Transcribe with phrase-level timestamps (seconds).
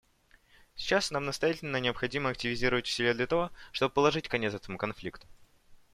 [0.73, 5.27] Сейчас нам настоятельно необходимо активизировать усилия для того, чтобы положить конец этому конфликту.